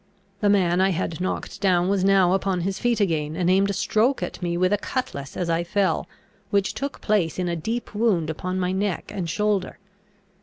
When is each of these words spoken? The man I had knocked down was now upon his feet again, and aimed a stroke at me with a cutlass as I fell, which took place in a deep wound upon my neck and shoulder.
The 0.39 0.49
man 0.49 0.81
I 0.81 0.89
had 0.89 1.21
knocked 1.21 1.61
down 1.61 1.87
was 1.87 2.03
now 2.03 2.33
upon 2.33 2.61
his 2.61 2.79
feet 2.79 2.99
again, 2.99 3.35
and 3.35 3.51
aimed 3.51 3.69
a 3.69 3.73
stroke 3.73 4.23
at 4.23 4.41
me 4.41 4.57
with 4.57 4.73
a 4.73 4.77
cutlass 4.79 5.37
as 5.37 5.47
I 5.47 5.63
fell, 5.63 6.07
which 6.49 6.73
took 6.73 7.01
place 7.01 7.37
in 7.37 7.47
a 7.47 7.55
deep 7.55 7.93
wound 7.93 8.31
upon 8.31 8.59
my 8.59 8.71
neck 8.71 9.11
and 9.13 9.29
shoulder. 9.29 9.77